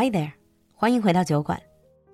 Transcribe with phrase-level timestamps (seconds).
[0.00, 0.30] Hi there，
[0.74, 1.60] 欢迎回到酒馆。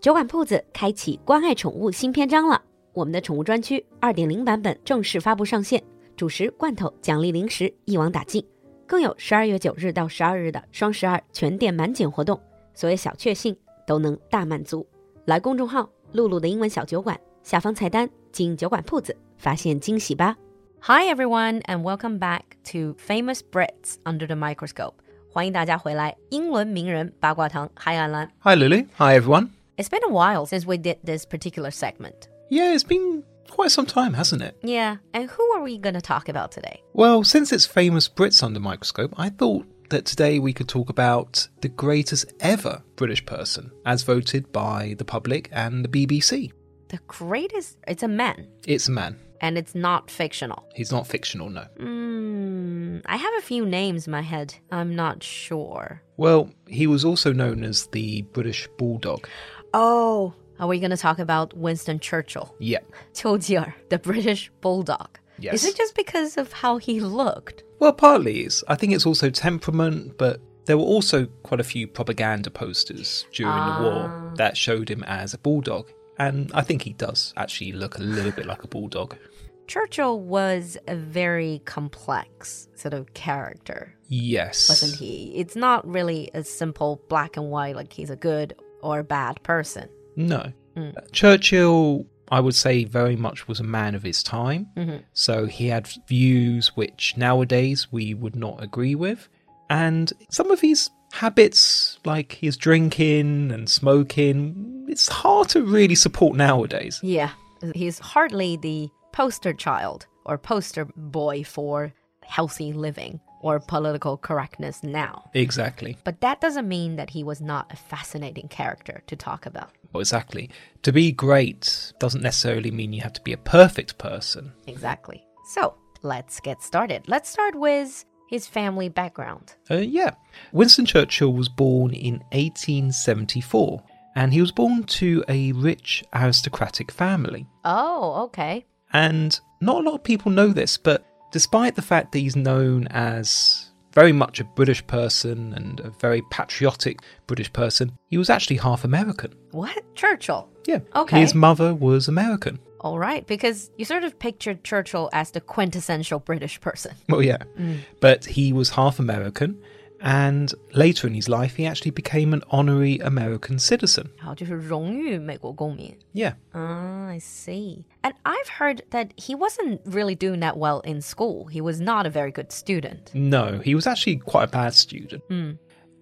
[0.00, 2.62] 酒馆铺子开启关爱宠物新篇章了。
[2.92, 5.82] 我们的宠物专区二点零版本正式发布上线，
[6.16, 8.46] 主食、罐头、奖励零食一网打尽，
[8.86, 12.40] 更有十二月九日到十二日的双十二全店满减活动，
[12.72, 14.86] 所有小确幸都能大满足。
[15.24, 20.36] 来公众号“露露的英文小酒馆”下方菜单进酒馆铺子，发现惊喜吧。
[20.82, 24.94] Hi everyone and welcome back to Famous Brits Under the Microscope。
[25.31, 27.69] 欢迎大家回来，英伦名人八卦堂。
[27.75, 28.29] Hi Alan。
[28.39, 28.85] Hi, Lulu.
[28.97, 29.49] Hi, everyone.
[29.77, 32.27] It's been a while since we did this particular segment.
[32.49, 34.55] Yeah, it's been quite some time, hasn't it?
[34.63, 36.81] Yeah, and who are we going to talk about today?
[36.93, 41.47] Well, since it's famous Brits under microscope, I thought that today we could talk about
[41.61, 46.51] the greatest ever British person, as voted by the public and the BBC.
[46.89, 47.77] The greatest.
[47.87, 49.17] It's a man, It's a man.
[49.42, 50.64] and it's not fictional.
[50.74, 51.66] He's not fictional, no.
[51.78, 54.54] Mm, I have a few names in my head.
[54.70, 56.00] I'm not sure.
[56.16, 59.28] Well, he was also known as the British Bulldog.
[59.74, 62.54] Oh, are we going to talk about Winston Churchill?
[62.60, 62.78] Yeah.
[63.14, 65.18] Qiu the British Bulldog.
[65.38, 65.54] Yes.
[65.54, 67.64] Is it just because of how he looked?
[67.80, 68.42] Well, partly.
[68.42, 73.26] It's, I think it's also temperament, but there were also quite a few propaganda posters
[73.32, 74.34] during the war ah.
[74.36, 75.90] that showed him as a bulldog.
[76.18, 79.16] And I think he does actually look a little bit like a bulldog.
[79.66, 84.68] Churchill was a very complex sort of character, Yes.
[84.68, 85.32] wasn't he?
[85.36, 89.42] It's not really a simple black and white, like he's a good or a bad
[89.42, 89.88] person.
[90.16, 90.52] No.
[90.76, 90.90] Hmm.
[91.12, 94.66] Churchill, I would say, very much was a man of his time.
[94.76, 94.96] Mm-hmm.
[95.12, 99.28] So he had views which nowadays we would not agree with.
[99.70, 106.36] And some of his habits, like his drinking and smoking, it's hard to really support
[106.36, 107.00] nowadays.
[107.02, 107.30] Yeah,
[107.74, 111.92] he's hardly the poster child or poster boy for
[112.24, 115.30] healthy living or political correctness now.
[115.34, 115.96] Exactly.
[116.04, 119.72] But that doesn't mean that he was not a fascinating character to talk about.
[119.92, 120.48] Well, exactly.
[120.82, 124.52] To be great doesn't necessarily mean you have to be a perfect person.
[124.66, 125.26] Exactly.
[125.50, 127.02] So let's get started.
[127.08, 129.54] Let's start with his family background.
[129.70, 130.12] Uh, yeah.
[130.52, 133.82] Winston Churchill was born in 1874,
[134.16, 137.46] and he was born to a rich aristocratic family.
[137.64, 138.64] Oh, okay.
[138.92, 142.86] And not a lot of people know this, but despite the fact that he's known
[142.88, 148.56] as very much a British person and a very patriotic British person, he was actually
[148.56, 149.34] half American.
[149.50, 149.82] What?
[149.94, 150.48] Churchill.
[150.66, 150.80] Yeah.
[150.94, 151.20] Okay.
[151.20, 152.58] His mother was American.
[152.80, 156.96] All right, because you sort of pictured Churchill as the quintessential British person.
[157.08, 157.38] Well, yeah.
[157.56, 157.78] Mm.
[158.00, 159.62] But he was half American,
[160.01, 164.09] and later in his life, he actually became an honorary American citizen.
[164.17, 165.97] 好，就是荣誉美国公民。
[166.13, 166.35] Yeah.
[166.53, 167.85] Ah, I see.
[168.01, 171.47] And I've heard that he wasn't really doing that well in school.
[171.47, 173.13] He was not a very good student.
[173.13, 175.23] No, he was actually quite a bad student.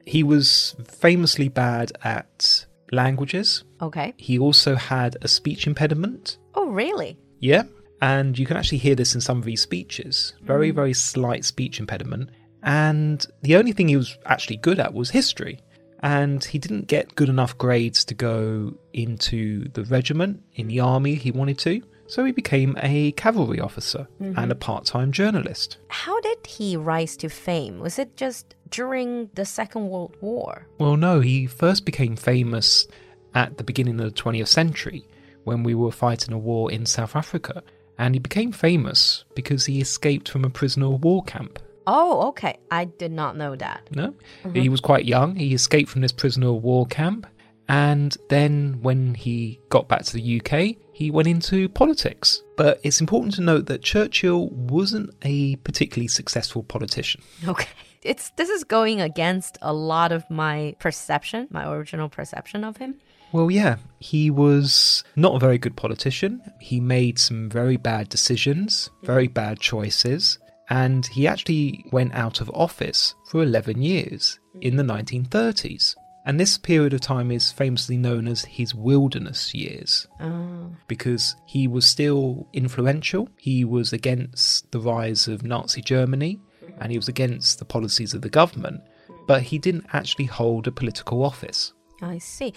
[0.05, 3.63] He was famously bad at languages.
[3.81, 4.13] Okay.
[4.17, 6.37] He also had a speech impediment.
[6.53, 7.17] Oh, really?
[7.39, 7.63] Yeah.
[8.01, 10.33] And you can actually hear this in some of his speeches.
[10.43, 12.29] Very, very slight speech impediment.
[12.62, 15.60] And the only thing he was actually good at was history.
[16.02, 21.14] And he didn't get good enough grades to go into the regiment in the army
[21.14, 21.82] he wanted to.
[22.06, 24.36] So he became a cavalry officer mm-hmm.
[24.36, 25.78] and a part time journalist.
[25.88, 27.78] How did he rise to fame?
[27.78, 30.66] Was it just during the Second World War?
[30.78, 32.88] Well, no, he first became famous
[33.34, 35.06] at the beginning of the 20th century
[35.44, 37.62] when we were fighting a war in South Africa.
[37.96, 41.60] And he became famous because he escaped from a prisoner of war camp.
[41.86, 42.58] Oh, okay.
[42.70, 43.88] I did not know that.
[43.90, 44.14] No?
[44.44, 44.54] Mm-hmm.
[44.54, 45.36] He was quite young.
[45.36, 47.26] He escaped from this prisoner of war camp.
[47.68, 52.42] And then when he got back to the UK, he went into politics.
[52.56, 57.22] But it's important to note that Churchill wasn't a particularly successful politician.
[57.46, 57.68] Okay.
[58.02, 62.96] It's this is going against a lot of my perception, my original perception of him.
[63.32, 66.42] Well, yeah, he was not a very good politician.
[66.60, 70.38] He made some very bad decisions, very bad choices,
[70.70, 75.94] and he actually went out of office for 11 years in the 1930s.
[76.26, 80.70] And this period of time is famously known as his wilderness years Oh.
[80.86, 83.28] because he was still influential.
[83.38, 86.38] He was against the rise of Nazi Germany
[86.78, 88.80] and he was against the policies of the government,
[89.26, 91.72] but he didn't actually hold a political office.
[92.02, 92.52] I see.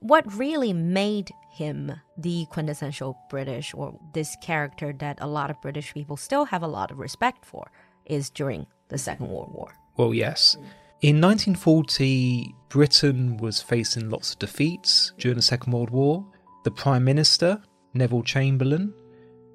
[0.00, 5.94] What really made him the quintessential British or this character that a lot of British
[5.94, 7.70] people still have a lot of respect for
[8.04, 9.72] is during the Second World War.
[9.96, 10.56] Well, yes.
[11.02, 16.24] In 1940, Britain was facing lots of defeats during the Second World War.
[16.64, 17.62] The Prime Minister,
[17.94, 18.92] Neville Chamberlain,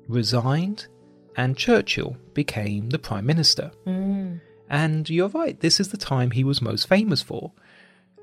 [0.08, 0.88] resigned,
[1.36, 3.72] and Churchill became the Prime Minister.
[3.86, 4.42] Mm.
[4.70, 7.52] And you're right, this is the time he was most famous for.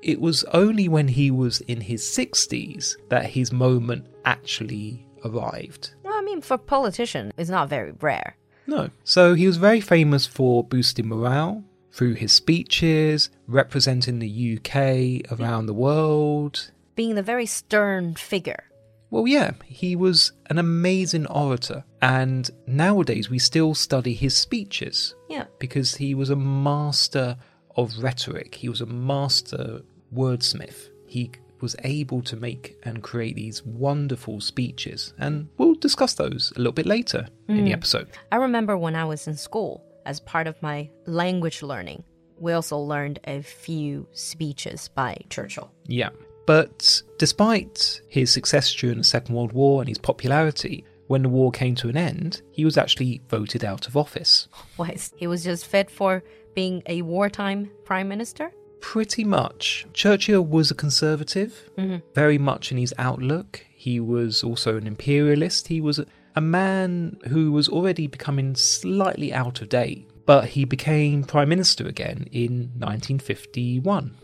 [0.01, 5.91] It was only when he was in his 60s that his moment actually arrived.
[6.03, 8.35] Well, I mean, for a politician, it's not very rare.
[8.67, 8.89] No.
[9.03, 15.65] So he was very famous for boosting morale through his speeches, representing the UK around
[15.65, 16.71] the world.
[16.95, 18.63] Being a very stern figure.
[19.11, 25.45] Well, yeah, he was an amazing orator, and nowadays we still study his speeches Yeah.
[25.57, 27.37] because he was a master
[27.83, 29.81] of rhetoric, he was a master
[30.13, 30.89] wordsmith.
[31.07, 31.31] He
[31.61, 36.71] was able to make and create these wonderful speeches, and we'll discuss those a little
[36.73, 37.73] bit later in the mm.
[37.73, 38.07] episode.
[38.31, 42.03] I remember when I was in school, as part of my language learning,
[42.39, 45.71] we also learned a few speeches by Churchill.
[45.87, 46.09] Yeah.
[46.45, 51.51] But despite his success during the Second World War and his popularity, when the war
[51.51, 54.47] came to an end, he was actually voted out of office.
[54.77, 56.23] Was he was just fit for
[56.59, 58.51] being a wartime prime minister?
[58.81, 59.85] Pretty much.
[59.93, 61.99] Churchill was a conservative, mm-hmm.
[62.13, 63.65] very much in his outlook.
[63.73, 65.69] He was also an imperialist.
[65.69, 70.65] He was a, a man who was already becoming slightly out of date, but he
[70.65, 74.17] became prime minister again in 1951.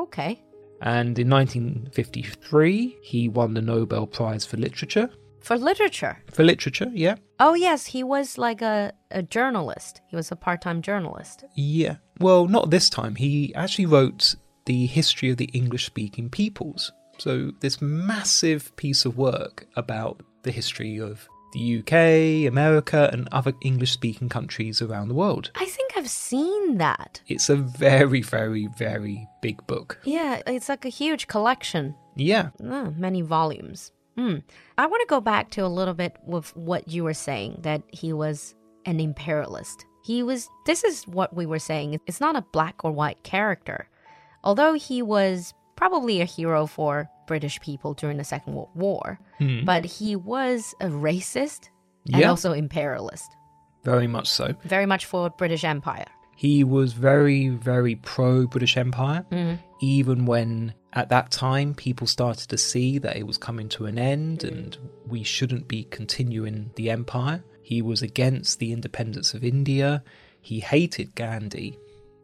[0.00, 0.40] Okay.
[0.80, 5.10] And in 1953, he won the Nobel Prize for Literature.
[5.42, 6.18] For literature.
[6.32, 7.16] For literature, yeah.
[7.40, 10.00] Oh yes, he was like a, a journalist.
[10.08, 11.44] He was a part-time journalist.
[11.54, 11.96] Yeah.
[12.20, 13.16] Well, not this time.
[13.16, 14.36] He actually wrote
[14.66, 16.92] the history of the English speaking peoples.
[17.18, 23.52] So, this massive piece of work about the history of the UK, America, and other
[23.62, 25.50] English speaking countries around the world.
[25.54, 27.20] I think I've seen that.
[27.26, 29.98] It's a very, very, very big book.
[30.04, 31.94] Yeah, it's like a huge collection.
[32.16, 32.50] Yeah.
[32.62, 33.92] Oh, many volumes.
[34.16, 34.36] Hmm.
[34.76, 37.82] I want to go back to a little bit with what you were saying that
[37.88, 38.54] he was
[38.84, 39.84] an imperialist.
[40.04, 42.00] He was, this is what we were saying.
[42.06, 43.88] It's not a black or white character.
[44.44, 49.18] Although he was probably a hero for British people during the Second World War,
[49.64, 51.68] but he was a racist
[52.12, 52.30] and Yeah.
[52.30, 53.30] also imperialist.
[53.84, 54.54] Very much so.
[54.64, 56.06] Very much for British Empire.
[56.36, 59.24] He was very, very pro British Empire,
[59.82, 63.98] even when at that time people started to see that it was coming to an
[63.98, 67.42] end and we shouldn't be continuing the empire.
[67.62, 70.04] He was against the independence of India.
[70.40, 71.78] He hated Gandhi.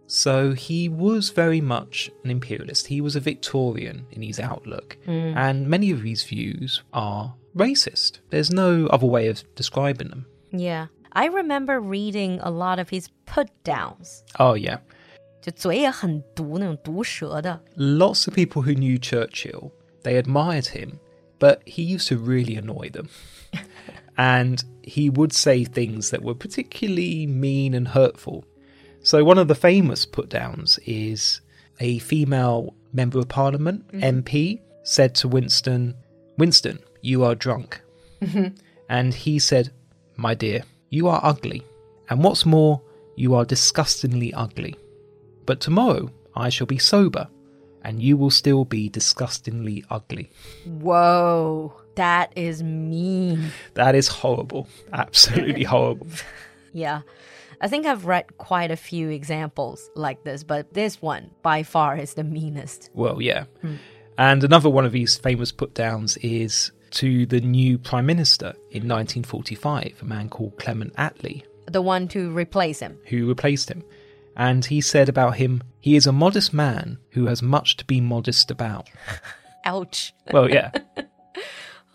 [0.07, 2.87] So he was very much an imperialist.
[2.87, 5.37] He was a Victorian in his outlook, hmm.
[5.37, 8.21] and many of his views are racist.
[8.31, 10.25] There's no other way of describing them.
[10.51, 10.87] Yeah.
[11.13, 14.25] I remember reading a lot of his put downs.
[14.39, 14.79] Oh, yeah.
[15.42, 17.60] 就嘴也很毒那种毒舌的。
[17.76, 19.72] lots of people who knew Churchill,
[20.04, 21.00] they admired him,
[21.40, 23.10] but he used to really annoy them.
[24.18, 28.44] and he would say things that were particularly mean and hurtful.
[29.02, 31.42] So, one of the famous put downs is
[31.80, 35.96] a female member of parliament, MP, said to Winston,
[36.38, 37.82] Winston, you are drunk.
[38.90, 39.72] And he said,
[40.16, 41.64] My dear, you are ugly.
[42.10, 42.82] And what's more,
[43.16, 44.76] you are disgustingly ugly.
[45.49, 47.27] But tomorrow I shall be sober,
[47.83, 50.31] and you will still be disgustingly ugly.
[50.67, 53.51] Whoa, that is mean.
[53.73, 54.69] That is horrible.
[54.93, 56.07] Absolutely horrible.
[56.75, 57.01] Yeah.
[57.63, 61.97] I think I've read quite a few examples like this, but this one by far
[61.97, 62.91] is the meanest.
[62.93, 63.45] Well, yeah.
[63.63, 63.77] Hmm.
[64.19, 68.87] And another one of these famous put downs is to the new Prime Minister in
[68.87, 72.99] 1945, a man called Clement Attlee, The one to replace him.
[73.07, 73.83] who replaced him.
[74.39, 78.01] And he said about him, he is a modest man who has much to be
[78.01, 78.89] modest about.
[79.65, 80.15] Ouch.
[80.33, 80.71] Well, yeah.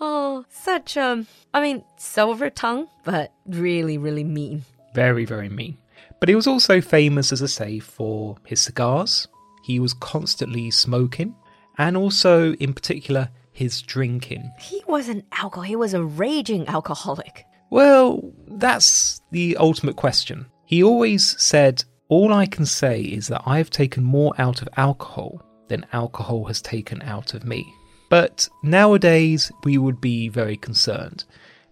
[0.05, 4.63] Oh, such a, I mean, silver tongue, but really, really mean.
[4.93, 5.77] Very, very mean.
[6.19, 9.29] But he was also famous, as I say, for his cigars.
[9.63, 11.33] He was constantly smoking,
[11.77, 14.51] and also, in particular, his drinking.
[14.59, 17.45] He wasn't alcohol, he was a raging alcoholic.
[17.69, 20.47] Well, that's the ultimate question.
[20.65, 21.85] He always said,
[22.15, 26.61] All I can say is that I've taken more out of alcohol than alcohol has
[26.61, 27.65] taken out of me.
[28.09, 31.23] But nowadays, we would be very concerned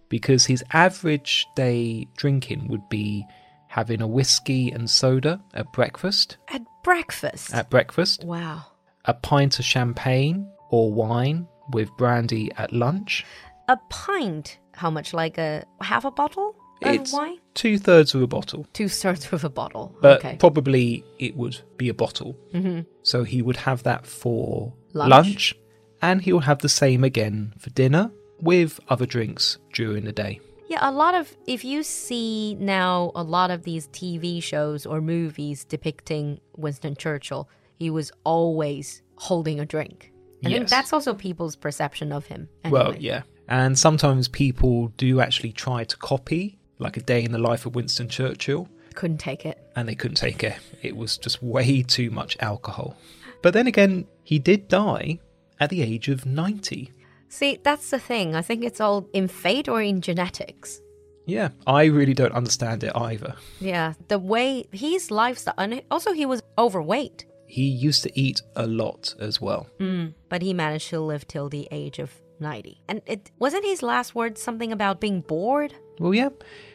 [0.08, 3.24] because his average day drinking would be
[3.68, 7.54] having a whiskey and soda at breakfast, At breakfast.
[7.54, 8.64] at breakfast, wow.
[9.04, 13.24] a pint of champagne or wine with brandy at lunch.
[13.68, 14.58] A pint.
[14.74, 15.14] How much?
[15.14, 17.38] Like a half a bottle of It's wine?
[17.54, 18.66] two thirds of a bottle.
[18.72, 19.94] Two thirds of a bottle.
[20.00, 20.36] but okay.
[20.38, 22.36] probably it would be a bottle.
[22.54, 22.80] Mm-hmm.
[23.02, 25.10] So he would have that for Lunch.
[25.10, 25.54] lunch.
[26.00, 28.10] and he will have the same again for dinner
[28.40, 30.40] with other drinks during the day.
[30.68, 35.00] Yeah, a lot of if you see now a lot of these TV shows or
[35.00, 37.48] movies depicting Winston Churchill,
[37.78, 40.12] he was always holding a drink.
[40.44, 42.48] I think that's also people's perception of him.
[42.68, 43.22] Well, yeah.
[43.48, 47.74] And sometimes people do actually try to copy, like a day in the life of
[47.74, 49.58] Winston Churchill, Couldn't take it.
[49.76, 50.54] and they couldn't take it.
[50.82, 52.96] It was just way too much alcohol.
[53.42, 55.18] But then again, he did die
[55.58, 56.92] at the age of 90.
[57.28, 58.34] See, that's the thing.
[58.34, 60.80] I think it's all in fate or in genetics.
[61.24, 63.34] Yeah, I really don't understand it either.
[63.60, 68.66] Yeah, the way his lifestyle, and also he was overweight, He used to eat a
[68.66, 69.66] lot as well.
[69.78, 72.10] Mm, but he managed to live till the age of
[72.40, 72.80] 90.
[72.88, 75.74] And it wasn't his last words something about being bored?
[76.02, 76.30] Well, yeah.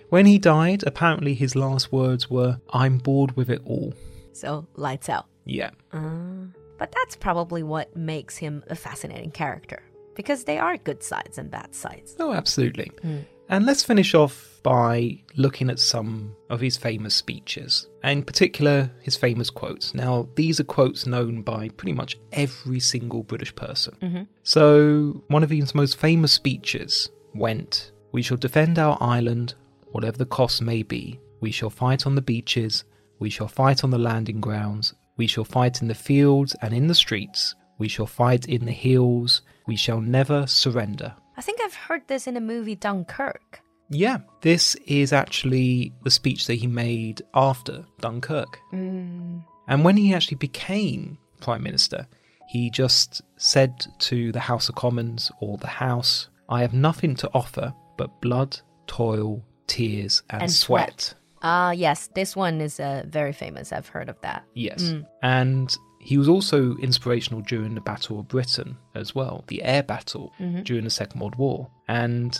[0.10, 3.94] When he died, apparently his last words were, I'm bored with it all.
[4.32, 5.26] So, lights out.
[5.46, 5.72] Yeah.
[5.92, 9.84] Uh, but that's probably what makes him a fascinating character.
[10.16, 12.16] Because they are good sides and bad sides.
[12.20, 12.90] Oh, absolutely.
[13.02, 13.20] Hmm.
[13.50, 18.92] And let's finish off by looking at some of his famous speeches, and in particular,
[19.02, 19.94] his famous quotes.
[19.94, 23.96] Now, these are quotes known by pretty much every single British person.
[24.02, 24.24] Mm-hmm.
[24.44, 29.56] So, one of his most famous speeches went We shall defend our island,
[29.92, 31.20] whatever the cost may be.
[31.42, 32.84] We shall fight on the beaches.
[33.20, 34.94] We shall fight on the landing grounds.
[35.18, 37.56] We shall fight in the fields and in the streets.
[37.78, 39.42] We shall fight in the hills.
[39.68, 41.16] We shall never surrender.
[41.36, 43.62] I think I've heard this in the movie Dunkirk.
[43.90, 48.60] Yeah, this is actually the speech that he made after Dunkirk.
[48.72, 49.40] Hmm.
[49.68, 52.08] And when he actually became Prime Minister,
[52.48, 57.30] he just said to the House of Commons or the House, I have nothing to
[57.34, 61.14] offer but blood, toil, tears, and, And sweat.
[61.42, 63.72] Ah, yes, this one is uh, very famous.
[63.72, 64.44] I've heard of that.
[64.56, 64.94] Yes.
[65.22, 70.34] And he was also inspirational during the Battle of Britain as well, the air battle
[70.64, 71.70] during the Second World War.
[71.88, 72.40] And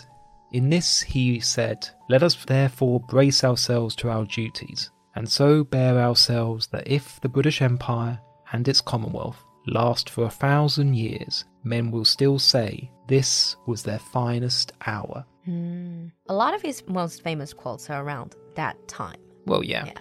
[0.52, 5.98] in this, he said, Let us therefore brace ourselves to our duties, and so bear
[5.98, 8.18] ourselves that if the British Empire
[8.52, 13.98] and its Commonwealth last for a thousand years, men will still say this was their
[13.98, 15.24] finest hour.
[15.48, 16.12] Mm.
[16.28, 19.18] A lot of his most famous quotes are around that time.
[19.46, 19.86] Well, yeah.
[19.86, 19.92] Yeah.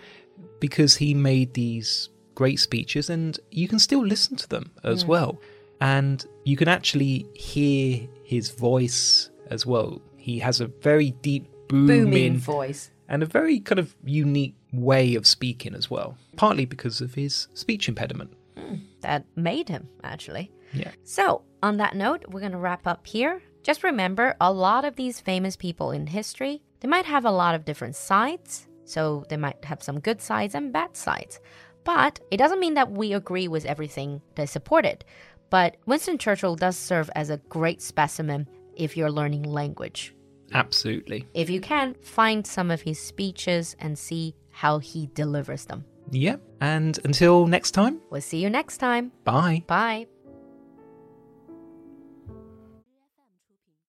[0.60, 5.08] Because he made these great speeches and you can still listen to them as mm.
[5.08, 5.42] well.
[5.80, 10.01] And you can actually hear his voice as well.
[10.18, 12.92] He has a very deep booming, Booming voice.
[13.08, 16.18] and a very kind of unique way of speaking as well.
[16.36, 18.34] Partly because of his speech impediment.
[18.56, 18.82] Mm.
[19.01, 20.51] that made him, actually.
[20.74, 20.92] Yeah.
[21.04, 23.42] So, on that note, we're going to wrap up here.
[23.68, 27.54] Just remember a lot of these famous people in history, they might have a lot
[27.54, 28.66] of different sides.
[28.86, 31.42] So, they might have some good sides and bad sides.
[31.84, 35.04] But it doesn't mean that we agree with everything they supported.
[35.50, 38.48] But Winston Churchill does serve as a great specimen
[38.78, 40.16] if you're learning language.
[40.54, 41.26] Absolutely.
[41.34, 45.84] If you can, find some of his speeches and see how he delivers them.
[46.10, 46.38] Yeah.
[46.62, 49.12] And until next time, We'll see you next time.
[49.26, 49.64] bye.
[49.68, 50.08] Bye.